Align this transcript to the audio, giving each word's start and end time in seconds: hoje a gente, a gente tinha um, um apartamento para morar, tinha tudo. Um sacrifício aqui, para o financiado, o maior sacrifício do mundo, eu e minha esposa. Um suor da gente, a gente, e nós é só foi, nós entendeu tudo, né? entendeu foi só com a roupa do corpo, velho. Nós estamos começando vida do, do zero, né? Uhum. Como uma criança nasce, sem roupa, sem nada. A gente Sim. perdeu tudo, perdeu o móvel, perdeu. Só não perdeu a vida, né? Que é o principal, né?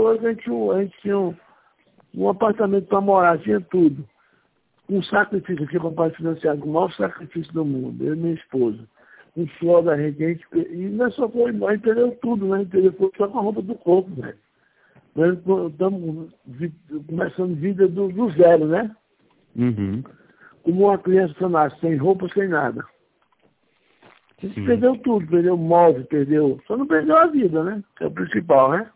hoje 0.00 0.26
a 0.26 0.32
gente, 0.32 0.50
a 0.50 0.82
gente 0.82 1.00
tinha 1.00 1.18
um, 1.18 1.34
um 2.14 2.28
apartamento 2.28 2.86
para 2.86 3.00
morar, 3.00 3.38
tinha 3.38 3.60
tudo. 3.60 4.04
Um 4.88 5.02
sacrifício 5.02 5.64
aqui, 5.64 5.78
para 5.78 6.08
o 6.08 6.10
financiado, 6.14 6.64
o 6.64 6.68
maior 6.68 6.92
sacrifício 6.92 7.52
do 7.52 7.64
mundo, 7.64 8.04
eu 8.04 8.14
e 8.14 8.16
minha 8.16 8.34
esposa. 8.34 8.80
Um 9.36 9.46
suor 9.58 9.82
da 9.82 9.96
gente, 9.96 10.24
a 10.24 10.28
gente, 10.28 10.44
e 10.52 10.88
nós 10.88 11.12
é 11.12 11.16
só 11.16 11.28
foi, 11.28 11.52
nós 11.52 11.76
entendeu 11.76 12.10
tudo, 12.20 12.48
né? 12.48 12.62
entendeu 12.62 12.92
foi 12.94 13.10
só 13.16 13.28
com 13.28 13.38
a 13.38 13.42
roupa 13.42 13.62
do 13.62 13.76
corpo, 13.76 14.10
velho. 14.20 14.36
Nós 15.14 15.38
estamos 15.70 16.32
começando 17.06 17.54
vida 17.54 17.86
do, 17.88 18.08
do 18.08 18.30
zero, 18.32 18.66
né? 18.66 18.94
Uhum. 19.56 20.02
Como 20.62 20.84
uma 20.86 20.98
criança 20.98 21.48
nasce, 21.48 21.78
sem 21.80 21.96
roupa, 21.96 22.28
sem 22.28 22.48
nada. 22.48 22.84
A 24.38 24.46
gente 24.46 24.54
Sim. 24.54 24.66
perdeu 24.66 24.96
tudo, 24.98 25.26
perdeu 25.26 25.54
o 25.54 25.58
móvel, 25.58 26.04
perdeu. 26.06 26.60
Só 26.66 26.76
não 26.76 26.86
perdeu 26.86 27.16
a 27.16 27.26
vida, 27.26 27.62
né? 27.62 27.82
Que 27.96 28.04
é 28.04 28.06
o 28.06 28.10
principal, 28.10 28.72
né? 28.72 28.90